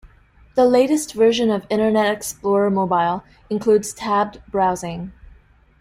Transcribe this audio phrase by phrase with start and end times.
[0.55, 5.11] The latest version of Internet Explorer Mobile includes tabbed browsing.